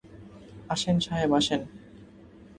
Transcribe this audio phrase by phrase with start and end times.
[0.69, 1.61] আসেন সাহেব আসেন!